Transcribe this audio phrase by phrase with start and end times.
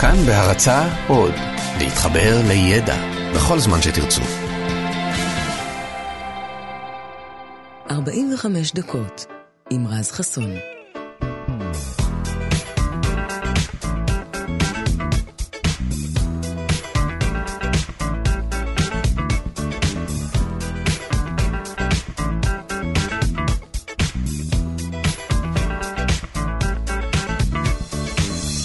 [0.00, 1.34] כאן בהרצה עוד,
[1.78, 2.96] להתחבר לידע
[3.34, 4.22] בכל זמן שתרצו.
[7.90, 9.26] 45 דקות
[9.70, 10.50] עם רז חסון.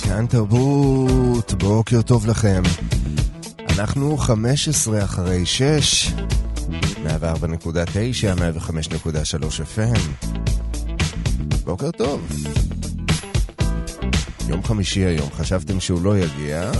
[0.03, 0.62] כאן תרבות,
[1.93, 2.61] בוקר טוב לכם.
[3.69, 6.13] אנחנו 15 אחרי 6,
[7.05, 7.09] 104.9,
[8.59, 9.41] 105.3
[9.75, 10.25] FM.
[11.63, 12.27] בוקר טוב.
[14.47, 16.71] יום חמישי היום, חשבתם שהוא לא יגיע,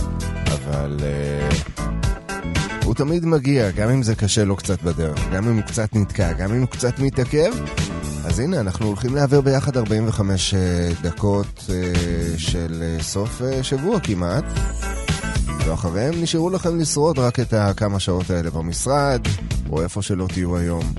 [0.46, 1.82] אבל uh,
[2.84, 6.32] הוא תמיד מגיע, גם אם זה קשה לו קצת בדרך, גם אם הוא קצת נתקע,
[6.32, 7.52] גם אם הוא קצת מתעכב.
[8.24, 10.54] אז הנה, אנחנו הולכים להעביר ביחד 45
[11.02, 11.70] דקות
[12.36, 14.44] של סוף שבוע כמעט.
[15.74, 19.20] ואחריהם נשארו לכם לשרוד רק את הכמה שעות האלה במשרד,
[19.70, 20.92] או איפה שלא תהיו היום.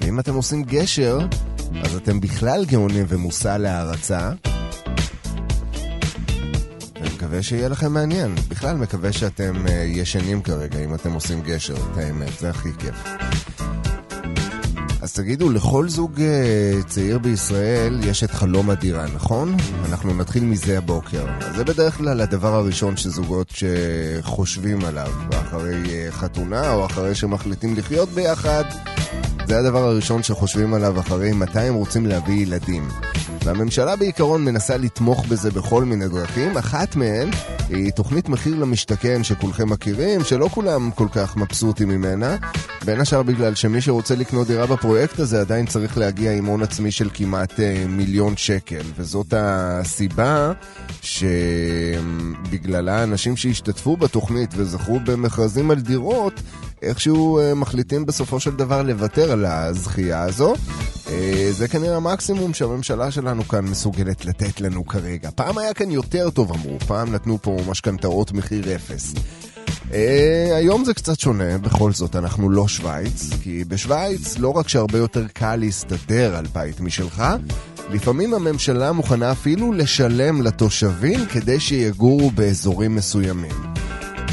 [0.00, 1.18] ואם אתם עושים גשר,
[1.82, 4.30] אז אתם בכלל גאונים ומושא להערצה.
[6.96, 8.34] אני מקווה שיהיה לכם מעניין.
[8.48, 12.94] בכלל מקווה שאתם ישנים כרגע, אם אתם עושים גשר, את האמת, זה הכי כיף.
[15.06, 16.20] אז תגידו, לכל זוג
[16.86, 19.56] צעיר בישראל יש את חלום הדירה, נכון?
[19.84, 21.26] אנחנו נתחיל מזה הבוקר.
[21.40, 28.08] אז זה בדרך כלל הדבר הראשון שזוגות שחושבים עליו, אחרי חתונה או אחרי שמחליטים לחיות
[28.08, 28.64] ביחד.
[29.46, 32.88] זה הדבר הראשון שחושבים עליו אחרי מתי הם רוצים להביא ילדים.
[33.44, 37.30] והממשלה בעיקרון מנסה לתמוך בזה בכל מיני דרכים, אחת מהן
[37.68, 42.36] היא תוכנית מחיר למשתכן שכולכם מכירים, שלא כולם כל כך מבסוטים ממנה,
[42.84, 46.90] בין השאר בגלל שמי שרוצה לקנות דירה בפרויקט הזה עדיין צריך להגיע עם הון עצמי
[46.90, 50.52] של כמעט אה, מיליון שקל, וזאת הסיבה
[51.02, 52.02] שבגללה
[53.02, 56.40] אנשים שהשתתפו בתוכנית וזכו במכרזים על דירות,
[56.82, 60.54] איכשהו אה, מחליטים בסופו של דבר לוותר על הזכייה הזו.
[61.10, 65.30] אה, זה כנראה המקסימום שהממשלה שלנו כאן מסוגלת לתת לנו כרגע.
[65.34, 69.14] פעם היה כאן יותר טוב אמרו, פעם נתנו פה משכנתאות מחיר אפס.
[69.90, 69.94] Uh,
[70.54, 75.26] היום זה קצת שונה, בכל זאת אנחנו לא שווייץ, כי בשווייץ לא רק שהרבה יותר
[75.32, 77.22] קל להסתדר על בית משלך,
[77.90, 83.52] לפעמים הממשלה מוכנה אפילו לשלם לתושבים כדי שיגורו באזורים מסוימים.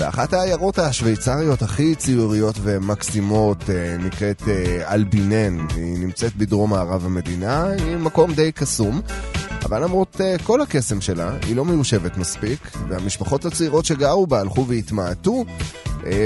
[0.03, 4.47] ואחת העיירות השוויצריות הכי ציוריות ומקסימות uh, נקראת uh,
[4.93, 9.01] אלבינן, היא נמצאת בדרום מערב המדינה, היא מקום די קסום.
[9.65, 14.67] אבל למרות uh, כל הקסם שלה, היא לא מיושבת מספיק, והמשפחות הצעירות שגרו בה הלכו
[14.67, 15.45] והתמעטו.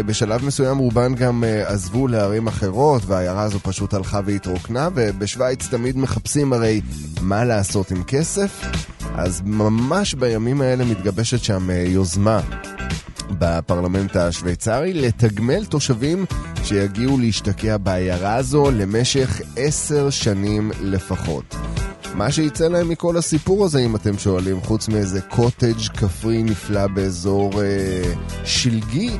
[0.06, 6.54] בשלב מסוים רובן גם עזבו לערים אחרות, והעיירה הזו פשוט הלכה והתרוקנה, ובשוויץ תמיד מחפשים
[6.54, 6.82] הרי
[7.22, 8.62] מה לעשות עם כסף.
[9.16, 12.42] אז ממש בימים האלה מתגבשת שם יוזמה
[13.32, 16.26] בפרלמנט השוויצרי לתגמל תושבים
[16.64, 21.56] שיגיעו להשתקע בעיירה הזו למשך עשר שנים לפחות.
[22.14, 27.62] מה שיצא להם מכל הסיפור הזה, אם אתם שואלים, חוץ מאיזה קוטג' כפרי נפלא באזור
[27.62, 28.14] אה,
[28.46, 29.18] שלגי,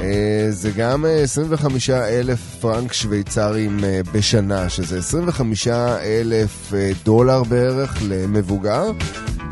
[0.00, 7.98] אה, זה גם 25 אלף פרנק שוויצרים אה, בשנה, שזה 25 אלף אה, דולר בערך
[8.08, 8.90] למבוגר,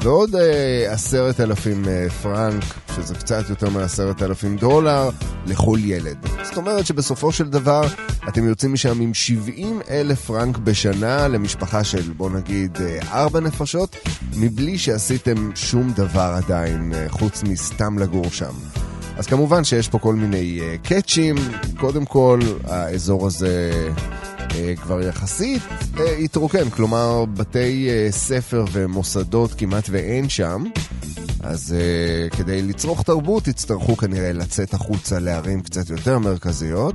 [0.01, 0.35] ועוד
[0.89, 1.85] עשרת אלפים
[2.23, 2.65] פרנק,
[2.97, 5.11] שזה קצת יותר מעשרת אלפים דולר,
[5.47, 6.17] לכל ילד.
[6.43, 7.87] זאת אומרת שבסופו של דבר
[8.29, 12.79] אתם יוצאים משם עם 70 אלף פרנק בשנה למשפחה של בוא נגיד
[13.13, 13.97] 4 נפשות,
[14.37, 18.53] מבלי שעשיתם שום דבר עדיין, חוץ מסתם לגור שם.
[19.17, 21.37] אז כמובן שיש פה כל מיני קאצ'ים,
[21.77, 23.89] קודם כל האזור הזה
[24.83, 25.63] כבר יחסית
[25.95, 30.65] uh, התרוקן, כלומר בתי uh, ספר ומוסדות כמעט ואין שם,
[31.41, 36.95] אז uh, כדי לצרוך תרבות יצטרכו כנראה לצאת החוצה לערים קצת יותר מרכזיות,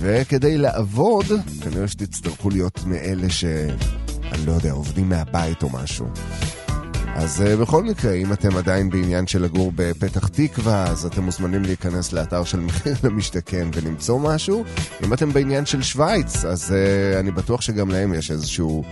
[0.00, 1.26] וכדי לעבוד
[1.60, 3.44] כנראה שתצטרכו להיות מאלה ש...
[4.32, 6.06] אני לא יודע, עובדים מהבית או משהו.
[7.18, 11.62] אז uh, בכל מקרה, אם אתם עדיין בעניין של לגור בפתח תקווה, אז אתם מוזמנים
[11.62, 14.64] להיכנס לאתר של מחיר למשתכן ולמצוא משהו.
[15.04, 18.84] אם אתם בעניין של שווייץ, אז uh, אני בטוח שגם להם יש איזשהו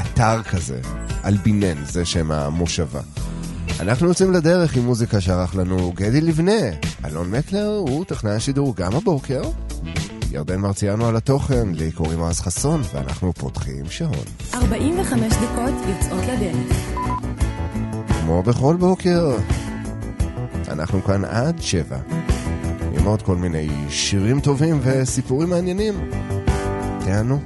[0.00, 0.80] אתר כזה,
[1.24, 3.00] אלבינן, זה שם המושבה.
[3.80, 6.62] אנחנו יוצאים לדרך עם מוזיקה שערך לנו גדי לבנה.
[7.04, 9.42] אלון מקלר הוא טכנאי השידור גם הבוקר.
[10.30, 14.24] ירדן מרציאנו על התוכן, לי קוראים רז חסון, ואנחנו פותחים שעון.
[14.54, 16.93] 45 דקות יוצאות לדרך.
[18.26, 19.36] כמו בכל בוקר,
[20.68, 21.98] אנחנו כאן עד שבע,
[22.92, 25.94] עם עוד כל מיני שירים טובים וסיפורים מעניינים.
[27.04, 27.38] תענו.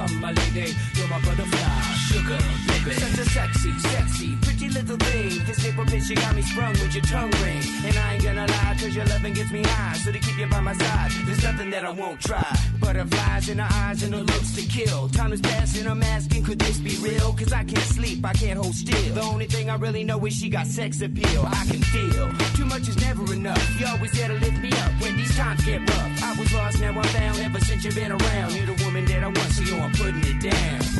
[0.00, 0.74] come, my lady.
[0.94, 2.38] You're my butterfly, sugar,
[2.68, 2.94] baby.
[2.96, 5.44] Such a sexy, sexy, pretty little thing.
[5.46, 7.62] This April bitch, you got me sprung with your tongue ring.
[7.84, 9.96] And I ain't gonna lie, cause your loving gets me high.
[9.96, 12.50] So to keep you by my side, there's nothing that I won't try
[12.92, 15.08] butterflies in her eyes and her looks to kill.
[15.10, 17.32] Time is passing, I'm asking, could this be real?
[17.34, 19.14] Cause I can't sleep, I can't hold still.
[19.14, 21.42] The only thing I really know is she got sex appeal.
[21.46, 23.62] I can feel too much is never enough.
[23.78, 26.22] You always there to lift me up when these times get rough.
[26.24, 27.38] I was lost, now I'm found.
[27.38, 30.24] Ever since you've been around, you're the woman that I want, so yo, I'm putting
[30.24, 30.99] it down.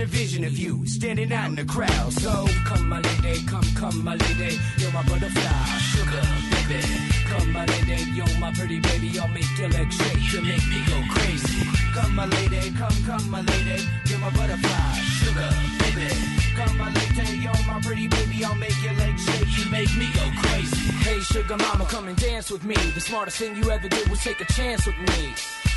[0.00, 2.12] a vision of you standing out in the crowd.
[2.12, 6.22] So come, my lady, come, come, my lady, you're my butterfly, sugar,
[6.68, 6.84] baby.
[7.26, 10.84] Come my lady, you're my pretty baby, I'll make your legs shake, you make me
[10.86, 11.66] go crazy.
[11.94, 15.50] Come my lady, come, come my lady, you're my butterfly, sugar,
[15.80, 16.14] baby.
[16.54, 20.06] Come my lady, you're my pretty baby, I'll make your legs shake, you make me
[20.14, 20.92] go crazy.
[21.02, 22.76] Hey sugar mama, come and dance with me.
[22.94, 25.34] The smartest thing you ever did was take a chance with me.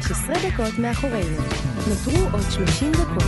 [0.00, 1.36] 15 דקות מאחורינו.
[1.88, 3.22] נותרו עוד 30 דקות.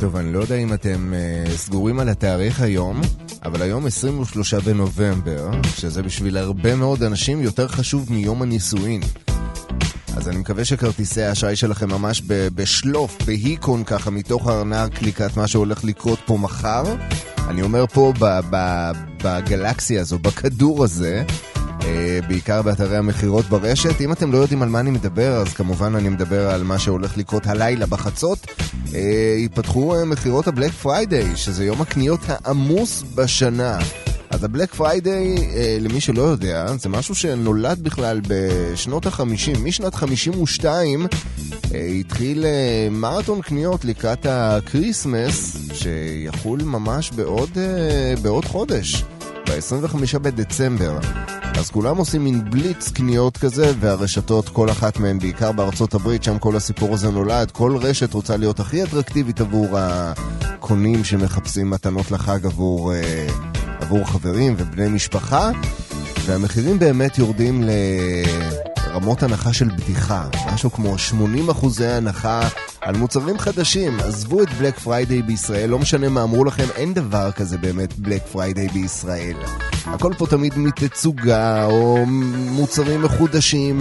[0.00, 3.00] טוב, אני לא יודע אם אתם uh, סגורים על התאריך היום,
[3.44, 9.00] אבל היום 23 בנובמבר, שזה בשביל הרבה מאוד אנשים יותר חשוב מיום הנישואין.
[10.22, 15.84] אז אני מקווה שכרטיסי האשראי שלכם ממש בשלוף, בהיקון ככה, מתוך הארנק לקראת מה שהולך
[15.84, 16.84] לקרות פה מחר.
[17.48, 18.12] אני אומר פה
[19.22, 21.24] בגלקסיה הזו, בכדור הזה,
[21.84, 24.00] אה, בעיקר באתרי המכירות ברשת.
[24.00, 27.16] אם אתם לא יודעים על מה אני מדבר, אז כמובן אני מדבר על מה שהולך
[27.16, 28.46] לקרות הלילה בחצות.
[28.94, 33.78] אה, ייפתחו אה, מכירות ה Black Friday, שזה יום הקניות העמוס בשנה.
[34.32, 39.58] אז ה Black Friday, אה, למי שלא יודע, זה משהו שנולד בכלל בשנות ה-50.
[39.58, 41.06] משנת 52
[41.74, 49.04] אה, התחיל אה, מרתון קניות לקראת ה Christmas, שיחול ממש בעוד, אה, בעוד חודש,
[49.48, 50.98] ב-25 בדצמבר.
[51.58, 56.38] אז כולם עושים מין בליץ קניות כזה, והרשתות, כל אחת מהן, בעיקר בארצות הברית, שם
[56.38, 62.46] כל הסיפור הזה נולד, כל רשת רוצה להיות הכי אטרקטיבית עבור הקונים שמחפשים מתנות לחג
[62.46, 63.26] עבור, אה,
[63.82, 65.50] עבור חברים ובני משפחה,
[66.24, 67.64] והמחירים באמת יורדים
[68.86, 72.48] לרמות הנחה של בדיחה, משהו כמו 80 אחוזי הנחה
[72.80, 74.00] על מוצרים חדשים.
[74.00, 78.22] עזבו את Black Friday בישראל, לא משנה מה אמרו לכם, אין דבר כזה באמת Black
[78.32, 79.36] Friday בישראל.
[79.86, 82.04] הכל פה תמיד מתצוגה או
[82.50, 83.80] מוצרים מחודשים.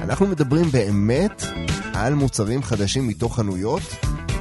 [0.00, 1.42] אנחנו מדברים באמת
[1.94, 3.82] על מוצרים חדשים מתוך חנויות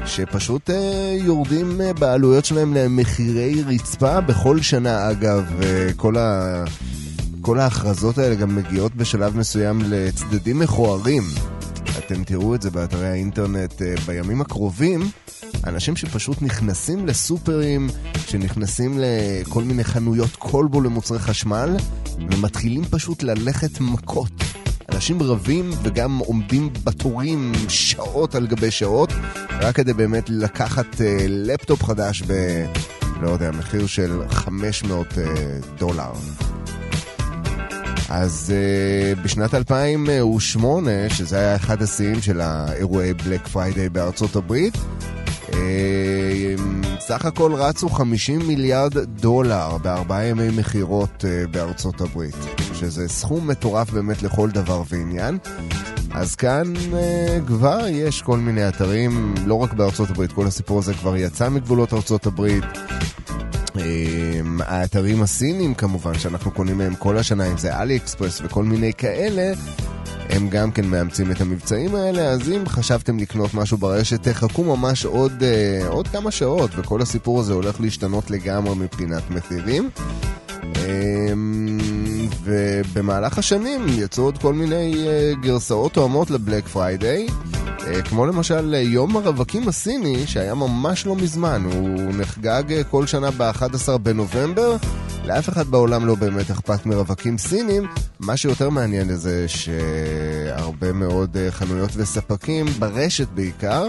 [0.05, 6.63] שפשוט אה, יורדים אה, בעלויות שלהם למחירי רצפה בכל שנה אגב, אה, כל ה...
[7.41, 11.23] כל ההכרזות האלה גם מגיעות בשלב מסוים לצדדים מכוערים.
[11.97, 15.01] אתם תראו את זה באתרי האינטרנט בימים הקרובים.
[15.67, 17.89] אנשים שפשוט נכנסים לסופרים,
[18.27, 21.77] שנכנסים לכל מיני חנויות כלבו למוצרי חשמל,
[22.31, 24.31] ומתחילים פשוט ללכת מכות.
[25.01, 29.09] אנשים רבים וגם עומדים בתורים שעות על גבי שעות,
[29.49, 32.33] רק כדי באמת לקחת אה, לפטופ חדש ב...
[33.21, 35.23] לא יודע, מחיר של 500 אה,
[35.77, 36.11] דולר.
[38.09, 44.73] אז אה, בשנת 2008, שזה היה אחד השיאים של האירועי בלק פריידיי בארצות הברית,
[45.49, 45.53] אה,
[46.99, 52.35] סך הכל רצו 50 מיליארד דולר בארבעה ימי מכירות אה, בארצות הברית,
[52.81, 55.37] שזה סכום מטורף באמת לכל דבר ועניין.
[56.11, 60.93] אז כאן אה, כבר יש כל מיני אתרים, לא רק בארצות הברית, כל הסיפור הזה
[60.93, 62.63] כבר יצא מגבולות ארצות הברית.
[63.75, 68.93] אמ, האתרים הסינים כמובן, שאנחנו קונים מהם כל השנה, אם זה אלי אקספרס וכל מיני
[68.93, 69.53] כאלה,
[70.29, 75.05] הם גם כן מאמצים את המבצעים האלה, אז אם חשבתם לקנות משהו ברשת, תחכו ממש
[75.05, 79.89] עוד, אה, עוד כמה שעות, וכל הסיפור הזה הולך להשתנות לגמרי מבחינת מחירים.
[80.75, 81.79] אמ,
[82.43, 87.27] ובמהלך השנים יצאו עוד כל מיני אה, גרסאות תואמות לבלק פריידיי.
[87.87, 93.31] אה, כמו למשל יום הרווקים הסיני, שהיה ממש לא מזמן, הוא נחגג אה, כל שנה
[93.31, 94.75] ב-11 בנובמבר.
[95.25, 97.87] לאף אחד בעולם לא באמת אכפת מרווקים סינים.
[98.19, 103.87] מה שיותר מעניין זה שהרבה מאוד אה, חנויות וספקים, ברשת בעיקר,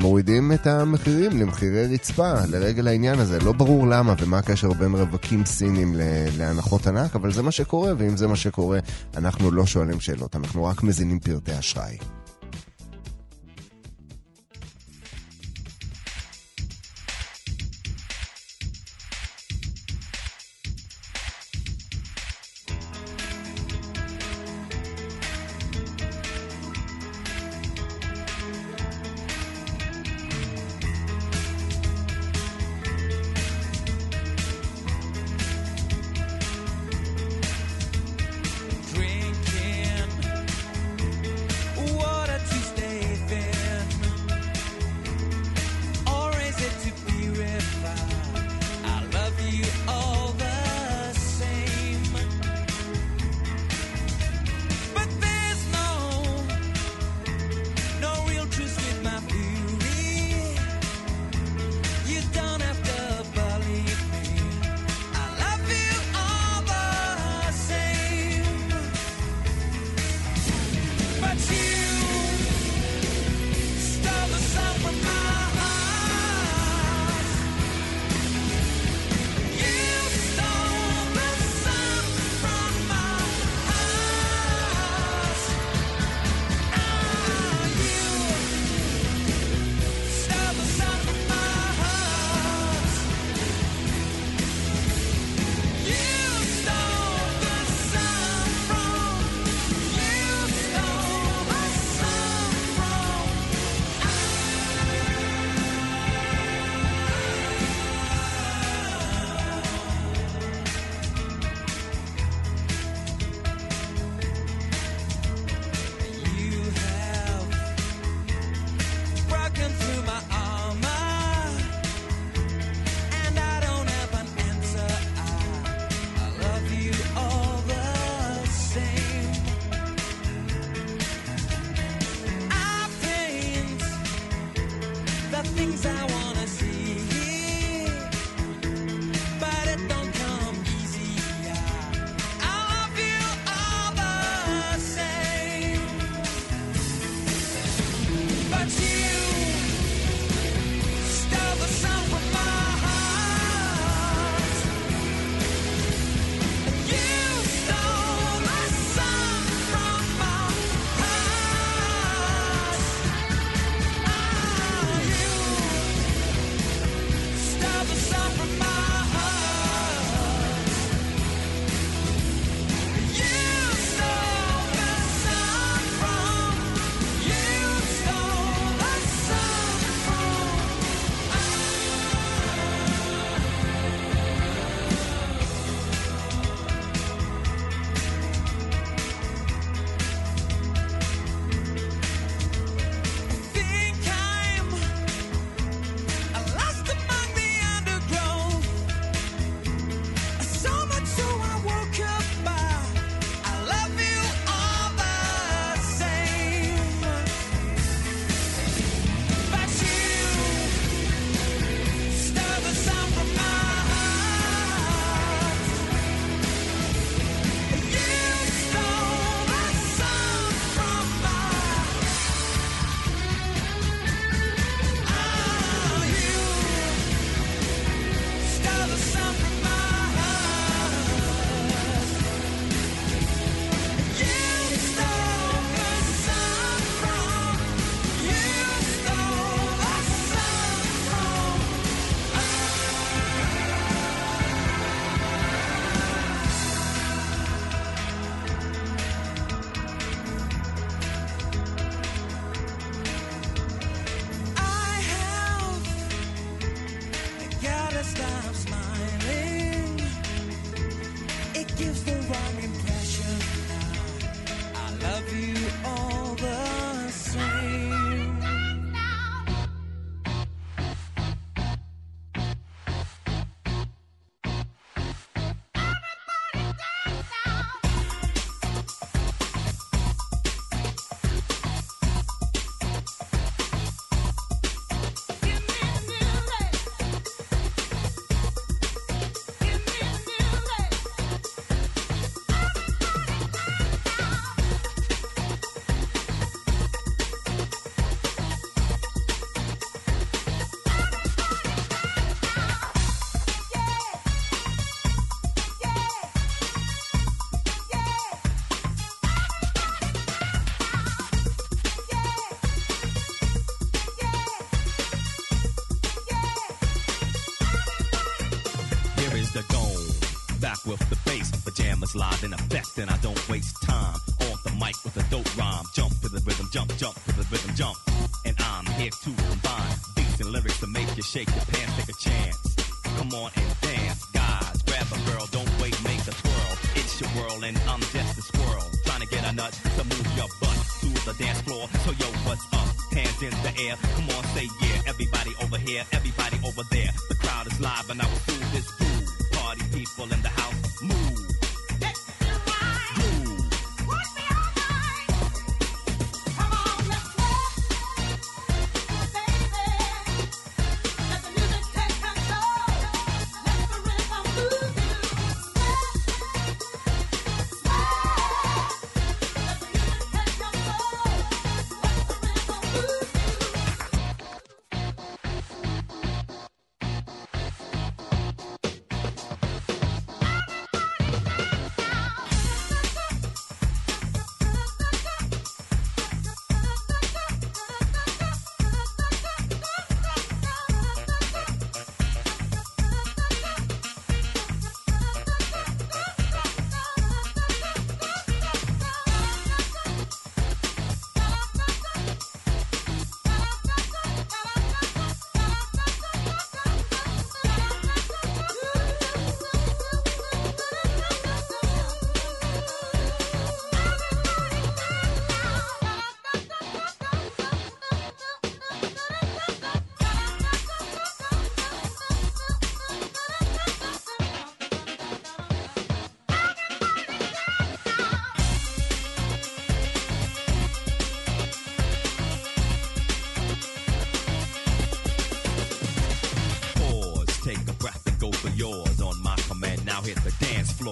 [0.00, 3.38] מורידים את המחירים למחירי רצפה לרגל העניין הזה.
[3.40, 5.94] לא ברור למה ומה הקשר בין רווקים סינים
[6.38, 8.78] להנחות ענק, אבל זה מה שקורה, ואם זה מה שקורה,
[9.16, 11.96] אנחנו לא שואלים שאלות, אנחנו רק מזינים פרטי אשראי.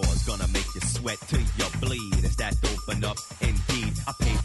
[0.01, 2.25] is gonna make you sweat till you bleed.
[2.25, 3.19] Is that open up?
[3.41, 4.44] Indeed, I paid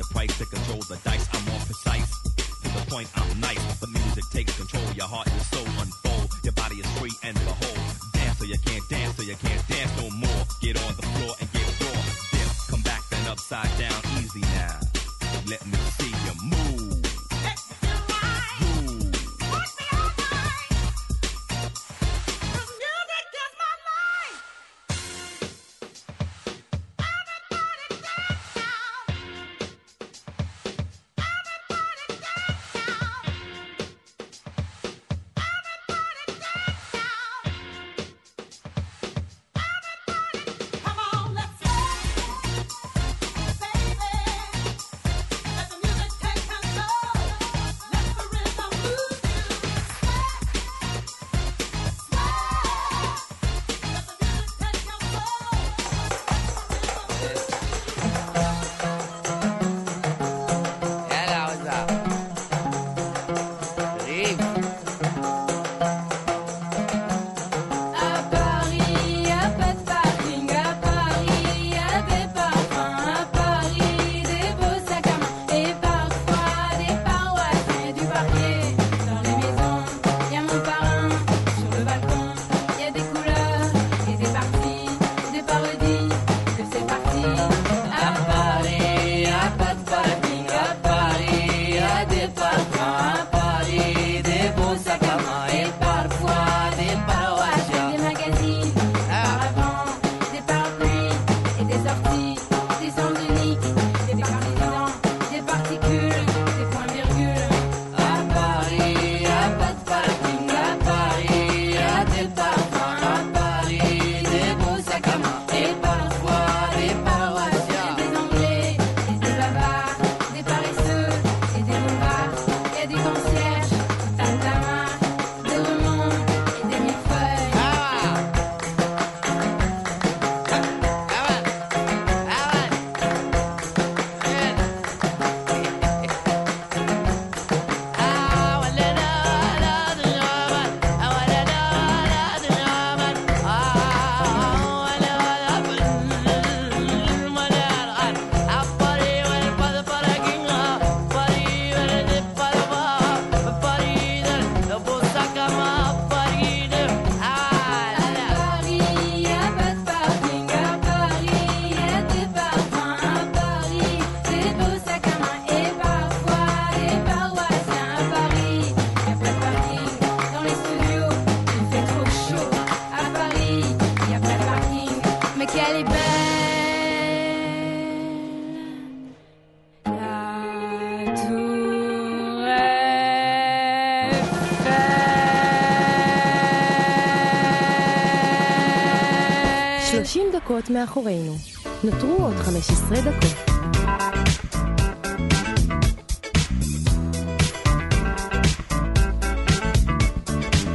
[190.70, 191.38] 30 דקות מאחורינו.
[191.84, 193.50] נותרו עוד 15 דקות.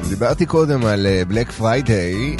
[0.09, 2.37] דיברתי קודם על בלק פריידיי,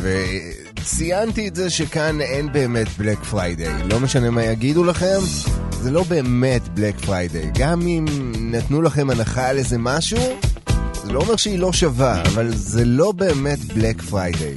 [0.00, 3.88] וציינתי את זה שכאן אין באמת בלק פריידיי.
[3.88, 5.18] לא משנה מה יגידו לכם,
[5.70, 7.50] זה לא באמת בלק פריידיי.
[7.58, 8.04] גם אם
[8.40, 10.18] נתנו לכם הנחה על איזה משהו,
[11.04, 14.56] זה לא אומר שהיא לא שווה, אבל זה לא באמת בלק פריידיי.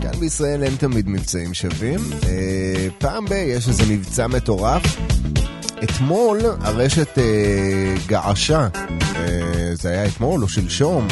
[0.00, 2.00] כאן בישראל אין תמיד מבצעים שווים.
[2.26, 4.82] אה, פעם ב- יש איזה מבצע מטורף.
[5.84, 7.24] אתמול הרשת אה,
[8.06, 8.68] געשה,
[9.16, 11.08] אה, זה היה אתמול או שלשום,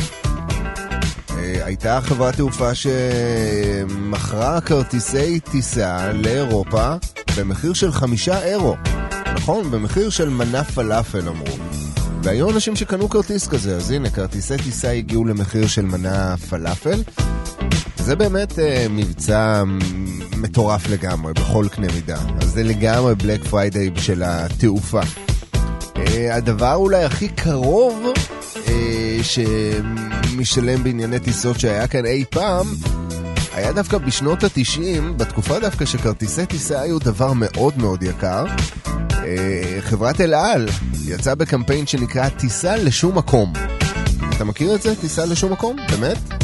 [1.30, 6.94] אה, הייתה חברת תעופה שמכרה כרטיסי טיסה לאירופה
[7.36, 8.76] במחיר של חמישה אירו.
[9.34, 9.70] נכון?
[9.70, 11.56] במחיר של מנה פלאפל אמרו.
[12.22, 17.02] והיו אנשים שקנו כרטיס כזה, אז הנה, כרטיסי טיסה הגיעו למחיר של מנה פלאפל.
[17.96, 19.62] זה באמת אה, מבצע
[20.36, 22.18] מטורף לגמרי, בכל קנה מידה.
[22.40, 25.00] אז זה לגמרי בלק פריידיי של התעופה.
[25.96, 28.06] אה, הדבר אולי הכי קרוב
[28.68, 32.66] אה, שמשלם בענייני טיסות שהיה כאן אי פעם,
[33.54, 38.44] היה דווקא בשנות התשעים, בתקופה דווקא שכרטיסי טיסה היו דבר מאוד מאוד יקר.
[39.12, 40.68] אה, חברת אל על
[41.06, 43.52] יצאה בקמפיין שנקרא טיסה לשום מקום.
[44.36, 44.96] אתה מכיר את זה?
[44.96, 45.76] טיסה לשום מקום?
[45.90, 46.37] באמת?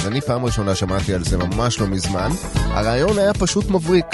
[0.00, 2.30] אז אני פעם ראשונה שמעתי על זה ממש לא מזמן.
[2.54, 4.06] הרעיון היה פשוט מבריק.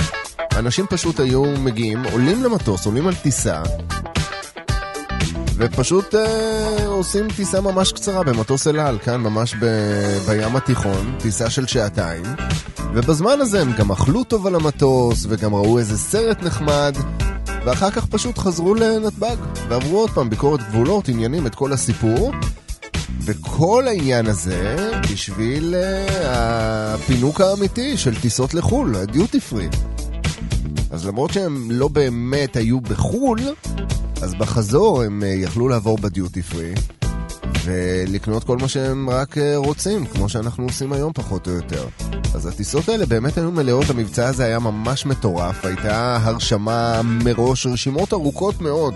[0.56, 3.62] אנשים פשוט היו מגיעים, עולים למטוס, עולים על טיסה,
[5.56, 11.50] ופשוט אה, עושים טיסה ממש קצרה במטוס אל על, כאן ממש ב- בים התיכון, טיסה
[11.50, 12.24] של שעתיים,
[12.94, 16.96] ובזמן הזה הם גם אכלו טוב על המטוס, וגם ראו איזה סרט נחמד,
[17.64, 19.36] ואחר כך פשוט חזרו לנתב"ג,
[19.68, 22.32] ועברו עוד פעם ביקורת גבולות, עניינים, את כל הסיפור.
[23.26, 24.76] וכל העניין הזה
[25.12, 29.68] בשביל uh, הפינוק האמיתי של טיסות לחו"ל, הדיוטי פרי.
[30.90, 33.40] אז למרות שהם לא באמת היו בחו"ל,
[34.22, 36.74] אז בחזור הם uh, יכלו לעבור בדיוטי פרי
[37.64, 41.86] ולקנות כל מה שהם רק uh, רוצים, כמו שאנחנו עושים היום פחות או יותר.
[42.34, 48.12] אז הטיסות האלה באמת היו מלאות, המבצע הזה היה ממש מטורף, הייתה הרשמה מראש, רשימות
[48.12, 48.94] ארוכות מאוד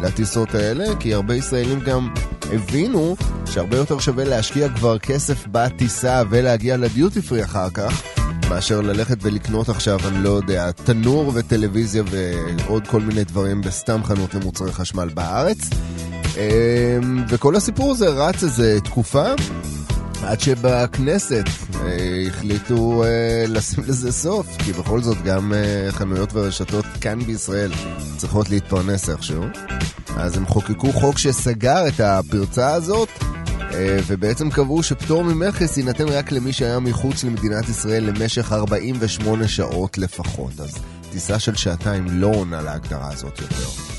[0.00, 2.08] לטיסות האלה, כי הרבה ישראלים גם
[2.52, 8.02] הבינו שהרבה יותר שווה להשקיע כבר כסף בטיסה ולהגיע לדיוטי פרי אחר כך,
[8.50, 14.34] מאשר ללכת ולקנות עכשיו, אני לא יודע, תנור וטלוויזיה ועוד כל מיני דברים בסתם חנות
[14.34, 15.58] למוצרי חשמל בארץ.
[16.36, 19.24] אמ, וכל הסיפור הזה רץ איזה תקופה.
[20.22, 21.44] עד שבכנסת
[22.28, 27.72] החליטו אה, לשים לזה סוף, כי בכל זאת גם אה, חנויות ורשתות כאן בישראל
[28.16, 29.44] צריכות להתפרנס איכשהו.
[30.16, 33.08] אז הם חוקקו חוק שסגר את הפרצה הזאת,
[33.74, 39.98] אה, ובעצם קבעו שפטור ממכס יינתן רק למי שהיה מחוץ למדינת ישראל למשך 48 שעות
[39.98, 40.60] לפחות.
[40.60, 40.78] אז
[41.12, 43.97] טיסה של שעתיים לא עונה להגדרה הזאת יותר.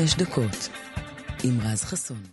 [0.03, 0.69] 45 דקות
[1.43, 2.23] עם רז חסון.